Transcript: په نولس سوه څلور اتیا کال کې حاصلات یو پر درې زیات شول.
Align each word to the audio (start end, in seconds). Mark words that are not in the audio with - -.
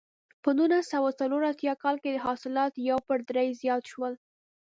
په 0.43 0.49
نولس 0.57 0.85
سوه 0.93 1.09
څلور 1.19 1.41
اتیا 1.51 1.73
کال 1.83 1.95
کې 2.03 2.23
حاصلات 2.25 2.73
یو 2.89 2.99
پر 3.07 3.17
درې 3.29 3.47
زیات 3.61 3.83
شول. 3.91 4.13